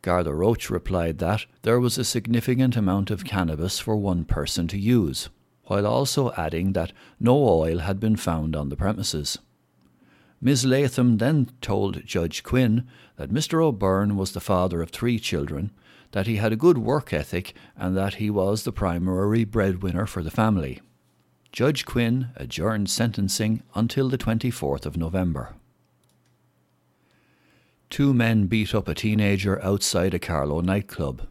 Garda 0.01 0.33
Roach 0.33 0.71
replied 0.71 1.19
that 1.19 1.45
there 1.63 1.79
was 1.79 1.99
a 1.99 2.05
significant 2.05 2.77
amount 2.77 3.11
of 3.11 3.25
cannabis 3.25 3.79
for 3.79 3.95
one 3.95 4.25
person 4.25 4.67
to 4.69 4.79
use 4.79 5.29
while 5.65 5.87
also 5.87 6.33
adding 6.33 6.73
that 6.73 6.93
no 7.21 7.37
oil 7.37 7.79
had 7.79 8.01
been 8.01 8.17
found 8.17 8.57
on 8.57 8.69
the 8.69 8.77
premises. 8.77 9.39
Ms. 10.41 10.65
Latham 10.65 11.19
then 11.19 11.49
told 11.61 12.05
Judge 12.05 12.43
Quinn 12.43 12.89
that 13.17 13.31
Mr. 13.31 13.63
O'Byrne 13.63 14.17
was 14.17 14.33
the 14.33 14.41
father 14.41 14.83
of 14.83 14.91
three 14.91 15.19
children, 15.19 15.71
that 16.11 16.27
he 16.27 16.37
had 16.37 16.53
a 16.53 16.57
good 16.57 16.79
work 16.79 17.13
ethic, 17.13 17.55
and 17.77 17.97
that 17.97 18.15
he 18.15 18.29
was 18.29 18.65
the 18.65 18.73
primary 18.73 19.45
breadwinner 19.45 20.05
for 20.05 20.23
the 20.23 20.31
family. 20.31 20.81
Judge 21.53 21.85
Quinn 21.85 22.31
adjourned 22.35 22.91
sentencing 22.91 23.63
until 23.75 24.09
the 24.09 24.19
24th 24.19 24.85
of 24.85 24.97
November. 24.97 25.55
Two 27.89 28.15
men 28.15 28.47
beat 28.47 28.75
up 28.75 28.89
a 28.89 28.95
teenager 28.95 29.63
outside 29.63 30.15
a 30.15 30.19
Carlow 30.19 30.61
nightclub. 30.61 31.29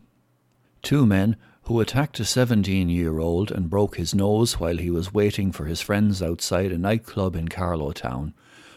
Two 0.84 1.06
men 1.08 1.36
who 1.64 1.80
attacked 1.80 2.20
a 2.20 2.26
17 2.26 2.90
year 2.90 3.20
old 3.20 3.52
and 3.52 3.70
broke 3.70 3.98
his 3.98 4.16
nose 4.16 4.60
while 4.60 4.78
he 4.78 4.90
was 4.90 5.14
waiting 5.14 5.52
for 5.52 5.66
his 5.66 5.82
friends 5.82 6.22
outside 6.22 6.72
a 6.72 6.78
nightclub 6.78 7.36
in 7.36 7.48
Carlow 7.48 7.92
Town, 7.92 8.34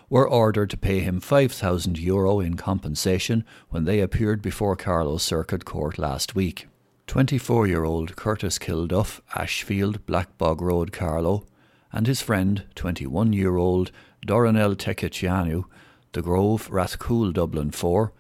were 0.09 0.29
ordered 0.29 0.71
to 0.71 0.77
pay 0.77 1.01
him 1.01 1.21
5,000 1.21 1.99
euro 1.99 2.41
in 2.41 2.57
compensation 2.57 3.45
when 3.71 3.85
they 3.85 4.01
appeared 4.01 4.43
before 4.43 4.77
Carlow 4.77 5.17
Circuit 5.17 5.65
Court 5.65 5.99
last 5.99 6.35
week. 6.35 6.69
24 7.07 7.67
year 7.67 7.85
old 7.85 8.17
Curtis 8.17 8.59
Kilduff, 8.59 9.21
Ashfield, 9.35 10.05
Blackbog 10.07 10.61
Road, 10.61 10.93
Carlow, 10.93 11.47
and 11.93 12.07
his 12.07 12.21
friend, 12.21 12.65
21 12.75 13.33
year 13.33 13.57
old 13.57 13.91
Doranel 14.27 14.75
Teketianu, 14.75 15.65
the 16.13 16.23
Grove 16.23 16.69
Rathcoole 16.71 17.33
Dublin 17.33 17.71
4, 17.71 18.13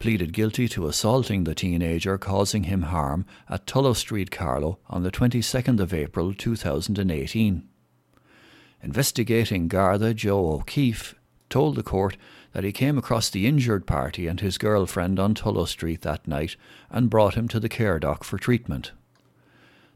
pleaded 0.00 0.32
guilty 0.32 0.66
to 0.66 0.88
assaulting 0.88 1.44
the 1.44 1.54
teenager 1.54 2.16
causing 2.16 2.64
him 2.64 2.82
harm 2.82 3.26
at 3.50 3.66
Tullow 3.66 3.94
Street, 3.94 4.30
Carlow 4.30 4.78
on 4.88 5.02
the 5.02 5.10
22nd 5.10 5.78
of 5.78 5.92
April 5.94 6.32
2018. 6.32 7.68
Investigating 8.82 9.68
Garda 9.68 10.14
Joe 10.14 10.54
O'Keefe 10.54 11.14
told 11.50 11.76
the 11.76 11.82
court 11.82 12.16
that 12.52 12.64
he 12.64 12.72
came 12.72 12.96
across 12.96 13.28
the 13.28 13.46
injured 13.46 13.86
party 13.86 14.26
and 14.26 14.40
his 14.40 14.56
girlfriend 14.56 15.20
on 15.20 15.34
Tullow 15.34 15.68
Street 15.68 16.00
that 16.00 16.26
night 16.26 16.56
and 16.90 17.10
brought 17.10 17.34
him 17.34 17.46
to 17.48 17.60
the 17.60 17.68
CareDoc 17.68 18.24
for 18.24 18.38
treatment. 18.38 18.92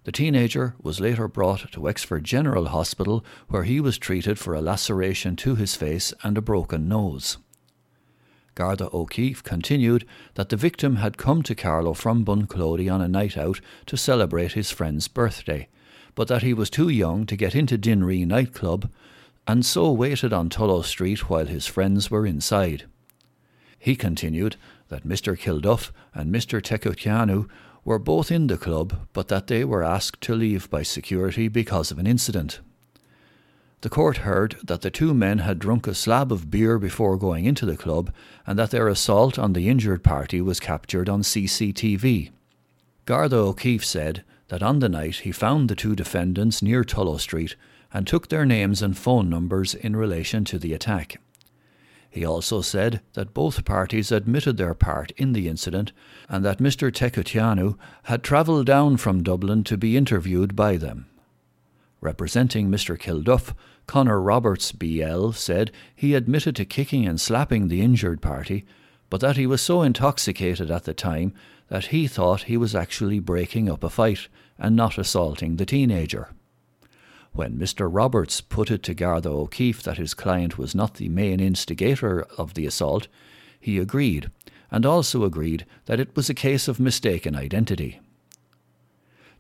The 0.05 0.13
teenager 0.13 0.75
was 0.83 1.01
later 1.01 1.29
brought 1.29 1.73
to 1.73 1.81
Wexford 1.81 2.25
General 2.25 2.67
Hospital 2.67 3.25
where 3.49 3.63
he 3.63 3.81
was 3.81 3.97
treated 3.97 4.39
for 4.39 4.55
a 4.55 4.61
laceration 4.61 5.35
to 5.37 5.55
his 5.55 5.75
face 5.77 6.13
and 6.23 6.37
a 6.37 6.43
broken 6.43 6.89
nose. 6.89 7.39
Garda 8.55 8.89
O'Keefe 8.93 9.43
continued 9.43 10.07
that 10.35 10.49
the 10.49 10.57
victim 10.57 10.97
had 10.97 11.19
come 11.19 11.43
to 11.43 11.55
Carlow 11.55 11.95
from 11.95 12.25
Bunclody 12.25 12.93
on 12.93 13.01
a 13.01 13.09
night 13.09 13.37
out 13.37 13.61
to 13.87 13.97
celebrate 13.97 14.53
his 14.53 14.71
friend's 14.71 15.09
birthday, 15.09 15.69
but 16.15 16.29
that 16.29 16.43
he 16.43 16.55
was 16.55 16.71
too 16.71 16.89
young 16.89 17.27
to 17.27 17.37
get 17.37 17.55
into 17.55 17.77
Dinn 17.77 18.03
Rí 18.03 18.27
nightclub 18.27 18.91
and 19.47 19.65
so 19.65 19.93
waited 19.93 20.33
on 20.33 20.49
Tullow 20.49 20.83
Street 20.83 21.29
while 21.29 21.47
his 21.47 21.67
friends 21.67 22.11
were 22.11 22.27
inside. 22.27 22.85
He 23.79 23.97
continued 23.97 24.57
that 24.89 25.07
Mr. 25.07 25.39
Kilduff 25.39 25.93
and 26.15 26.35
Mr. 26.35 26.63
Tekutianu 26.63 27.49
were 27.85 27.99
both 27.99 28.31
in 28.31 28.47
the 28.47 28.57
club, 28.57 29.07
but 29.13 29.29
that 29.29 29.49
they 29.49 29.65
were 29.65 29.83
asked 29.83 30.23
to 30.23 30.35
leave 30.35 30.71
by 30.71 30.83
security 30.83 31.49
because 31.49 31.91
of 31.91 31.99
an 31.99 32.07
incident. 32.07 32.61
The 33.85 33.91
court 33.91 34.17
heard 34.25 34.57
that 34.65 34.81
the 34.81 34.91
two 34.91 35.13
men 35.13 35.41
had 35.41 35.59
drunk 35.59 35.87
a 35.87 35.95
slab 35.95 36.33
of 36.33 36.51
beer 36.51 36.79
before 36.79 37.19
going 37.19 37.45
into 37.45 37.67
the 37.67 37.77
club 37.77 38.11
and 38.47 38.59
that 38.59 38.71
their 38.71 38.89
assault 38.89 39.39
on 39.39 39.53
the 39.53 39.69
injured 39.69 40.03
party 40.03 40.41
was 40.41 40.59
captured 40.59 41.07
on 41.07 41.21
CCTV. 41.21 42.31
Garda 43.05 43.37
O'Keefe 43.37 43.85
said 43.85 44.25
that 44.49 44.63
on 44.63 44.79
the 44.79 44.89
night 44.89 45.17
he 45.17 45.33
found 45.33 45.69
the 45.69 45.75
two 45.75 45.95
defendants 45.95 46.63
near 46.63 46.83
Tullow 46.83 47.21
Street 47.21 47.57
and 47.93 48.07
took 48.07 48.31
their 48.31 48.47
names 48.47 48.81
and 48.81 48.97
phone 48.97 49.29
numbers 49.29 49.75
in 49.75 49.95
relation 49.95 50.47
to 50.47 50.59
the 50.59 50.73
attack. 50.73 51.21
He 52.09 52.25
also 52.25 52.63
said 52.63 53.03
that 53.13 53.35
both 53.35 53.67
parties 53.67 54.11
admitted 54.11 54.57
their 54.57 54.73
part 54.73 55.11
in 55.19 55.35
the 55.35 55.47
incident 55.47 55.93
and 56.27 56.43
that 56.43 56.57
Mr. 56.57 56.91
Tekutianu 56.91 57.77
had 58.05 58.23
travelled 58.23 58.65
down 58.65 58.97
from 58.97 59.23
Dublin 59.23 59.63
to 59.65 59.77
be 59.77 59.95
interviewed 59.95 60.57
by 60.57 60.79
them. 60.79 61.05
Representing 62.05 62.71
Mr. 62.71 62.99
Kilduff, 62.99 63.55
Conor 63.87 64.21
Roberts 64.21 64.73
BL 64.73 65.31
said 65.31 65.73
he 65.97 66.13
admitted 66.13 66.55
to 66.57 66.67
kicking 66.67 67.07
and 67.07 67.19
slapping 67.19 67.69
the 67.69 67.81
injured 67.81 68.21
party, 68.21 68.67
but 69.09 69.23
that 69.23 69.39
he 69.39 69.47
was 69.47 69.63
so 69.63 69.81
intoxicated 69.81 70.71
at 70.71 70.85
the 70.85 70.93
time 70.93 71.33
that 71.69 71.87
he 71.87 72.07
thought 72.07 72.43
he 72.43 72.59
was 72.59 72.75
actually 72.75 73.21
breaking 73.21 73.71
up 73.71 73.83
a 73.83 73.89
fight 73.89 74.29
and 74.59 74.77
not 74.77 74.99
assaulting 74.99 75.57
the 75.57 75.65
teenager. 75.65 76.29
When 77.33 77.57
Mr. 77.57 77.89
Roberts 77.91 78.43
put 78.43 78.71
it 78.71 78.83
to 78.83 78.93
Garda 78.93 79.31
O'Keefe 79.31 79.83
that 79.85 79.97
his 79.97 80.13
client 80.13 80.59
was 80.59 80.75
not 80.75 80.97
the 80.97 81.09
main 81.09 81.41
instigator 81.41 82.27
of 82.37 82.53
the 82.53 82.67
assault, 82.67 83.09
he 83.59 83.79
agreed, 83.79 84.31
and 84.71 84.85
also 84.85 85.25
agreed 85.25 85.65
that 85.87 86.01
it 86.01 86.15
was 86.15 86.29
a 86.29 86.35
case 86.35 86.69
of 86.69 86.79
mistaken 86.79 87.35
identity. 87.35 87.99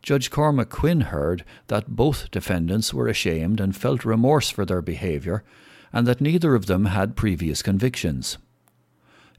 Judge 0.04 0.30
Cormac 0.30 0.68
Quinn 0.68 1.00
heard 1.00 1.46
that 1.68 1.96
both 1.96 2.30
defendants 2.30 2.92
were 2.92 3.08
ashamed 3.08 3.58
and 3.58 3.74
felt 3.74 4.04
remorse 4.04 4.50
for 4.50 4.66
their 4.66 4.82
behaviour, 4.82 5.42
and 5.94 6.06
that 6.06 6.20
neither 6.20 6.54
of 6.54 6.66
them 6.66 6.84
had 6.84 7.16
previous 7.16 7.62
convictions. 7.62 8.36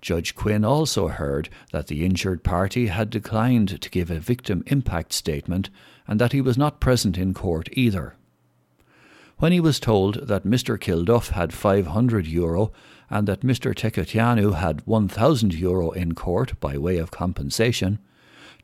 Judge 0.02 0.34
Quinn 0.34 0.66
also 0.66 1.08
heard 1.10 1.50
that 1.72 1.86
the 1.86 2.04
injured 2.04 2.44
party 2.44 2.88
had 2.88 3.12
declined 3.12 3.80
to 3.80 3.90
give 3.92 4.10
a 4.10 4.20
victim 4.20 4.64
impact 4.66 5.14
statement 5.14 5.70
and 6.08 6.20
that 6.20 6.32
he 6.32 6.42
was 6.42 6.58
not 6.58 6.80
present 6.80 7.16
in 7.16 7.36
court 7.36 7.70
either. 7.74 8.16
When 9.38 9.52
he 9.52 9.60
was 9.60 9.80
told 9.80 10.28
that 10.28 10.46
Mr. 10.46 10.80
Kilduff 10.80 11.30
had 11.30 11.54
500 11.54 12.26
euro 12.26 12.72
and 13.08 13.28
that 13.28 13.42
Mr. 13.42 13.76
Teketianu 13.76 14.56
had 14.56 14.82
1,000 14.88 15.54
euro 15.54 15.92
in 15.92 16.16
court 16.16 16.60
by 16.60 16.76
way 16.76 16.98
of 16.98 17.12
compensation, 17.12 18.00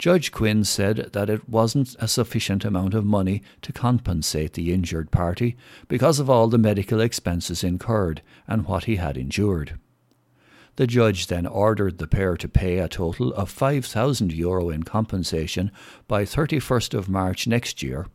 Judge 0.02 0.32
Quinn 0.32 0.64
said 0.64 1.12
that 1.14 1.30
it 1.30 1.48
wasn't 1.48 1.96
a 2.00 2.08
sufficient 2.08 2.66
amount 2.66 2.96
of 2.96 3.06
money 3.06 3.44
to 3.62 3.72
compensate 3.72 4.54
the 4.54 4.74
injured 4.74 5.12
party 5.12 5.56
because 5.88 6.18
of 6.20 6.28
all 6.28 6.48
the 6.48 6.58
medical 6.58 7.00
expenses 7.00 7.64
incurred 7.64 8.24
and 8.48 8.66
what 8.66 8.86
he 8.86 8.96
had 8.96 9.16
endured. 9.16 9.78
The 10.76 10.88
judge 10.88 11.28
then 11.28 11.46
ordered 11.46 12.00
the 12.00 12.08
pair 12.08 12.36
to 12.38 12.48
pay 12.50 12.80
a 12.80 12.88
total 12.88 13.32
of 13.36 13.52
5,000 13.52 14.34
euro 14.34 14.72
in 14.72 14.82
compensation 14.82 15.72
by 16.08 16.24
31st 16.24 16.96
of 16.96 17.08
March 17.08 17.46
next 17.46 17.84
year 17.84 18.08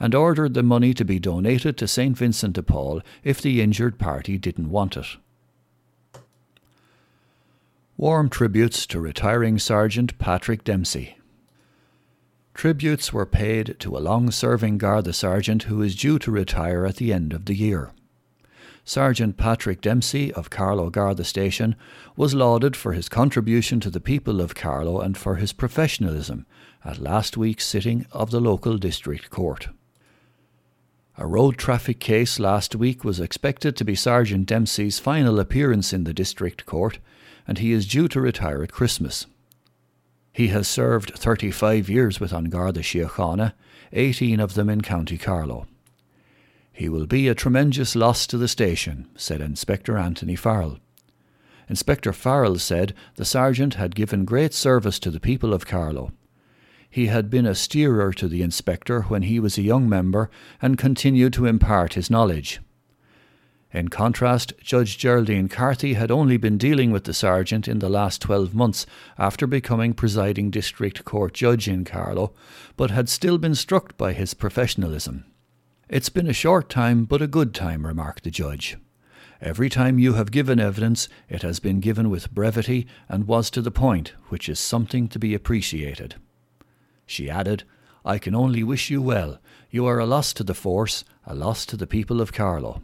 and 0.00 0.16
ordered 0.16 0.54
the 0.54 0.64
money 0.64 0.92
to 0.94 1.04
be 1.04 1.20
donated 1.20 1.76
to 1.76 1.86
St 1.86 2.18
Vincent 2.18 2.54
de 2.54 2.62
Paul 2.64 3.02
if 3.22 3.40
the 3.40 3.60
injured 3.60 4.00
party 4.00 4.36
didn't 4.36 4.68
want 4.68 4.96
it. 4.96 5.06
Warm 7.96 8.28
tributes 8.28 8.84
to 8.88 8.98
retiring 8.98 9.60
Sergeant 9.60 10.18
Patrick 10.18 10.64
Dempsey. 10.64 11.18
Tributes 12.60 13.10
were 13.10 13.24
paid 13.24 13.76
to 13.78 13.96
a 13.96 14.04
long 14.04 14.30
serving 14.30 14.76
Garda 14.76 15.14
sergeant 15.14 15.62
who 15.62 15.80
is 15.80 15.96
due 15.96 16.18
to 16.18 16.30
retire 16.30 16.84
at 16.84 16.96
the 16.96 17.10
end 17.10 17.32
of 17.32 17.46
the 17.46 17.54
year. 17.54 17.90
Sergeant 18.84 19.38
Patrick 19.38 19.80
Dempsey 19.80 20.30
of 20.34 20.50
Carlow 20.50 20.90
Garda 20.90 21.24
Station 21.24 21.74
was 22.16 22.34
lauded 22.34 22.76
for 22.76 22.92
his 22.92 23.08
contribution 23.08 23.80
to 23.80 23.88
the 23.88 23.98
people 23.98 24.42
of 24.42 24.54
Carlow 24.54 25.00
and 25.00 25.16
for 25.16 25.36
his 25.36 25.54
professionalism 25.54 26.44
at 26.84 26.98
last 26.98 27.34
week's 27.34 27.66
sitting 27.66 28.04
of 28.12 28.30
the 28.30 28.42
local 28.42 28.76
district 28.76 29.30
court. 29.30 29.68
A 31.16 31.26
road 31.26 31.56
traffic 31.56 31.98
case 31.98 32.38
last 32.38 32.76
week 32.76 33.04
was 33.04 33.20
expected 33.20 33.74
to 33.76 33.86
be 33.86 33.94
Sergeant 33.94 34.44
Dempsey's 34.44 34.98
final 34.98 35.40
appearance 35.40 35.94
in 35.94 36.04
the 36.04 36.12
district 36.12 36.66
court, 36.66 36.98
and 37.48 37.56
he 37.56 37.72
is 37.72 37.88
due 37.88 38.06
to 38.08 38.20
retire 38.20 38.62
at 38.62 38.70
Christmas. 38.70 39.24
He 40.32 40.48
has 40.48 40.68
served 40.68 41.12
35 41.16 41.88
years 41.88 42.20
with 42.20 42.32
An 42.32 42.44
Garda 42.50 42.80
Síochána, 42.80 43.52
18 43.92 44.40
of 44.40 44.54
them 44.54 44.70
in 44.70 44.80
County 44.80 45.18
Carlow. 45.18 45.66
He 46.72 46.88
will 46.88 47.06
be 47.06 47.28
a 47.28 47.34
tremendous 47.34 47.96
loss 47.96 48.26
to 48.28 48.38
the 48.38 48.48
station, 48.48 49.08
said 49.16 49.40
Inspector 49.40 49.96
Anthony 49.96 50.36
Farrell. 50.36 50.78
Inspector 51.68 52.12
Farrell 52.12 52.58
said 52.58 52.94
the 53.16 53.24
sergeant 53.24 53.74
had 53.74 53.94
given 53.94 54.24
great 54.24 54.54
service 54.54 54.98
to 55.00 55.10
the 55.10 55.20
people 55.20 55.52
of 55.52 55.66
Carlow. 55.66 56.12
He 56.88 57.06
had 57.06 57.30
been 57.30 57.46
a 57.46 57.54
steerer 57.54 58.12
to 58.14 58.26
the 58.26 58.42
inspector 58.42 59.02
when 59.02 59.22
he 59.22 59.38
was 59.38 59.56
a 59.58 59.62
young 59.62 59.88
member 59.88 60.30
and 60.60 60.78
continued 60.78 61.32
to 61.34 61.46
impart 61.46 61.94
his 61.94 62.10
knowledge. 62.10 62.60
In 63.72 63.88
contrast, 63.88 64.52
Judge 64.60 64.98
Geraldine 64.98 65.48
Carthy 65.48 65.94
had 65.94 66.10
only 66.10 66.36
been 66.36 66.58
dealing 66.58 66.90
with 66.90 67.04
the 67.04 67.14
sergeant 67.14 67.68
in 67.68 67.78
the 67.78 67.88
last 67.88 68.20
12 68.20 68.52
months 68.52 68.84
after 69.16 69.46
becoming 69.46 69.94
presiding 69.94 70.50
district 70.50 71.04
court 71.04 71.34
judge 71.34 71.68
in 71.68 71.84
Carlow, 71.84 72.32
but 72.76 72.90
had 72.90 73.08
still 73.08 73.38
been 73.38 73.54
struck 73.54 73.96
by 73.96 74.12
his 74.12 74.34
professionalism. 74.34 75.24
It's 75.88 76.08
been 76.08 76.26
a 76.26 76.32
short 76.32 76.68
time, 76.68 77.04
but 77.04 77.22
a 77.22 77.28
good 77.28 77.54
time, 77.54 77.86
remarked 77.86 78.24
the 78.24 78.30
judge. 78.30 78.76
Every 79.40 79.68
time 79.68 80.00
you 80.00 80.14
have 80.14 80.32
given 80.32 80.58
evidence, 80.58 81.08
it 81.28 81.42
has 81.42 81.60
been 81.60 81.78
given 81.78 82.10
with 82.10 82.32
brevity 82.32 82.88
and 83.08 83.28
was 83.28 83.50
to 83.50 83.62
the 83.62 83.70
point, 83.70 84.12
which 84.30 84.48
is 84.48 84.58
something 84.58 85.06
to 85.08 85.18
be 85.18 85.32
appreciated. 85.32 86.16
She 87.06 87.30
added, 87.30 87.62
I 88.04 88.18
can 88.18 88.34
only 88.34 88.64
wish 88.64 88.90
you 88.90 89.00
well. 89.00 89.38
You 89.70 89.86
are 89.86 89.98
a 89.98 90.06
loss 90.06 90.32
to 90.34 90.44
the 90.44 90.54
force, 90.54 91.04
a 91.24 91.34
loss 91.34 91.64
to 91.66 91.76
the 91.76 91.86
people 91.86 92.20
of 92.20 92.32
Carlow. 92.32 92.82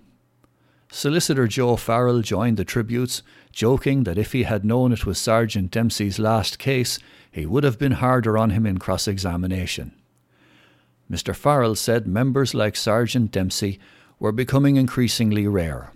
Solicitor 0.97 1.47
Joe 1.47 1.77
Farrell 1.77 2.23
joined 2.23 2.57
the 2.57 2.65
tributes, 2.65 3.23
joking 3.53 4.05
that 4.05 4.17
if 4.17 4.33
he 4.33 4.45
had 4.45 4.65
known 4.65 4.93
it 4.93 5.05
was 5.05 5.19
Sergeant 5.19 5.71
Dempsey's 5.71 6.19
last 6.19 6.59
case, 6.59 6.99
he 7.31 7.45
would 7.45 7.65
have 7.65 7.79
been 7.79 7.93
harder 7.93 8.39
on 8.39 8.49
him 8.49 8.65
in 8.65 8.79
cross 8.79 9.07
examination. 9.07 9.93
Mr. 11.11 11.37
Farrell 11.37 11.75
said 11.75 12.07
members 12.07 12.55
like 12.55 12.75
Sergeant 12.77 13.31
Dempsey 13.31 13.79
were 14.19 14.33
becoming 14.33 14.77
increasingly 14.77 15.47
rare. 15.47 15.93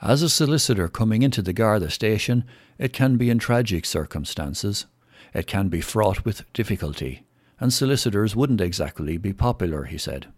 As 0.00 0.22
a 0.22 0.30
solicitor 0.30 0.88
coming 0.88 1.22
into 1.22 1.42
the 1.42 1.52
Garda 1.52 1.90
station, 1.90 2.44
it 2.78 2.94
can 2.94 3.18
be 3.18 3.28
in 3.28 3.38
tragic 3.38 3.84
circumstances. 3.84 4.86
It 5.34 5.46
can 5.46 5.68
be 5.68 5.82
fraught 5.82 6.24
with 6.24 6.50
difficulty, 6.54 7.26
and 7.60 7.70
solicitors 7.70 8.34
wouldn't 8.34 8.62
exactly 8.62 9.18
be 9.18 9.34
popular, 9.34 9.84
he 9.84 9.98
said. 9.98 10.28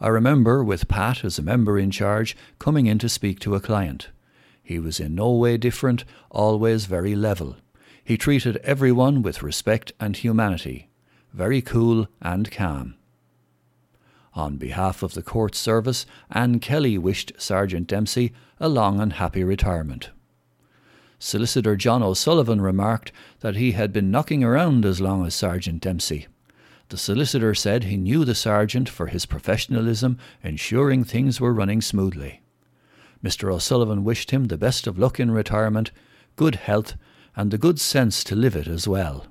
I 0.00 0.08
remember, 0.08 0.62
with 0.62 0.88
Pat 0.88 1.24
as 1.24 1.38
a 1.38 1.42
member 1.42 1.78
in 1.78 1.90
charge, 1.90 2.36
coming 2.58 2.86
in 2.86 2.98
to 2.98 3.08
speak 3.08 3.40
to 3.40 3.54
a 3.54 3.60
client. 3.60 4.08
He 4.62 4.78
was 4.78 4.98
in 4.98 5.14
no 5.14 5.30
way 5.32 5.56
different, 5.56 6.04
always 6.30 6.86
very 6.86 7.14
level. 7.14 7.56
He 8.02 8.16
treated 8.16 8.56
everyone 8.58 9.22
with 9.22 9.42
respect 9.42 9.92
and 10.00 10.16
humanity, 10.16 10.88
very 11.32 11.62
cool 11.62 12.08
and 12.20 12.50
calm. 12.50 12.94
On 14.34 14.56
behalf 14.56 15.02
of 15.02 15.14
the 15.14 15.22
court 15.22 15.54
service, 15.54 16.06
Anne 16.30 16.58
Kelly 16.58 16.98
wished 16.98 17.32
Sergeant 17.38 17.86
Dempsey 17.86 18.32
a 18.58 18.68
long 18.68 19.00
and 19.00 19.14
happy 19.14 19.44
retirement. 19.44 20.10
Solicitor 21.18 21.76
John 21.76 22.02
O'Sullivan 22.02 22.60
remarked 22.60 23.12
that 23.40 23.56
he 23.56 23.72
had 23.72 23.92
been 23.92 24.10
knocking 24.10 24.42
around 24.42 24.84
as 24.84 25.00
long 25.00 25.24
as 25.24 25.34
Sergeant 25.34 25.80
Dempsey. 25.80 26.26
The 26.94 26.98
solicitor 26.98 27.56
said 27.56 27.82
he 27.82 27.96
knew 27.96 28.24
the 28.24 28.36
sergeant 28.36 28.88
for 28.88 29.08
his 29.08 29.26
professionalism, 29.26 30.16
ensuring 30.44 31.02
things 31.02 31.40
were 31.40 31.52
running 31.52 31.82
smoothly. 31.82 32.40
Mr. 33.20 33.52
O'Sullivan 33.52 34.04
wished 34.04 34.30
him 34.30 34.44
the 34.44 34.56
best 34.56 34.86
of 34.86 34.96
luck 34.96 35.18
in 35.18 35.32
retirement, 35.32 35.90
good 36.36 36.54
health, 36.54 36.94
and 37.34 37.50
the 37.50 37.58
good 37.58 37.80
sense 37.80 38.22
to 38.22 38.36
live 38.36 38.54
it 38.54 38.68
as 38.68 38.86
well. 38.86 39.26